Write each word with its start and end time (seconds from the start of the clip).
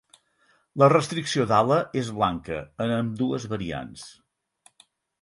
La 0.83 0.87
restricció 0.93 1.45
d'ala 1.51 1.77
és 2.03 2.11
blanca 2.21 2.59
en 2.87 2.97
ambdues 2.97 3.49
variants. 3.55 4.11